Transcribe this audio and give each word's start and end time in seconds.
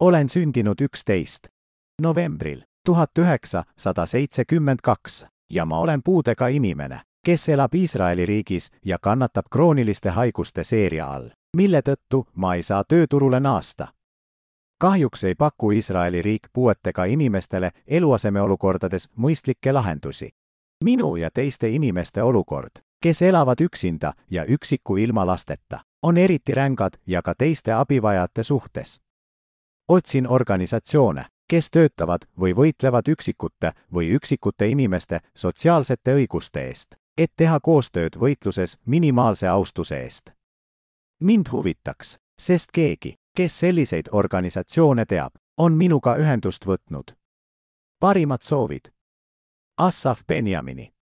olen 0.00 0.28
sündinud 0.28 0.80
üksteist 0.80 1.48
novembril 2.02 2.60
tuhat 2.86 3.18
üheksasada 3.18 4.06
seitsekümmend 4.06 4.78
kaks 4.82 5.26
ja 5.50 5.64
ma 5.64 5.80
olen 5.80 6.02
puudega 6.02 6.48
inimene, 6.48 7.00
kes 7.24 7.48
elab 7.48 7.74
Iisraeli 7.74 8.26
riigis 8.26 8.70
ja 8.84 8.98
kannatab 8.98 9.44
krooniliste 9.50 10.10
haiguste 10.10 10.64
seeria 10.64 11.10
all, 11.12 11.30
mille 11.56 11.80
tõttu 11.80 12.26
ma 12.34 12.54
ei 12.54 12.62
saa 12.62 12.84
tööturule 12.84 13.40
naasta. 13.40 13.88
kahjuks 14.80 15.24
ei 15.24 15.34
paku 15.34 15.70
Iisraeli 15.70 16.22
riik 16.22 16.48
puuetega 16.52 17.04
inimestele 17.04 17.70
eluasemeolukordades 17.86 19.08
mõistlikke 19.16 19.72
lahendusi. 19.72 20.30
minu 20.84 21.16
ja 21.16 21.30
teiste 21.30 21.68
inimeste 21.68 22.22
olukord, 22.22 22.70
kes 23.02 23.22
elavad 23.22 23.60
üksinda 23.60 24.12
ja 24.30 24.44
üksiku 24.44 24.96
ilma 24.96 25.26
lasteta, 25.26 25.80
on 26.02 26.18
eriti 26.18 26.54
rängad 26.54 26.92
ja 27.06 27.22
ka 27.22 27.34
teiste 27.34 27.72
abivajajate 27.72 28.42
suhtes. 28.42 29.00
Otsin 29.88 30.28
organisatsioone, 30.28 31.26
kes 31.48 31.70
töötavad 31.70 32.26
või 32.40 32.54
võitlevad 32.56 33.08
üksikute 33.08 33.72
või 33.94 34.10
üksikute 34.14 34.66
inimeste 34.68 35.20
sotsiaalsete 35.34 36.14
õiguste 36.14 36.60
eest, 36.60 36.94
et 37.18 37.32
teha 37.36 37.60
koostööd 37.60 38.16
võitluses 38.16 38.78
minimaalse 38.86 39.48
austuse 39.48 40.00
eest. 40.02 40.30
mind 41.20 41.46
huvitaks, 41.52 42.18
sest 42.38 42.70
keegi, 42.72 43.14
kes 43.36 43.60
selliseid 43.60 44.08
organisatsioone 44.12 45.06
teab, 45.06 45.32
on 45.56 45.72
minuga 45.72 46.16
ühendust 46.16 46.66
võtnud. 46.66 47.16
parimad 48.00 48.42
soovid. 48.42 48.92
Assaf 49.78 50.22
Benjamini 50.26 50.97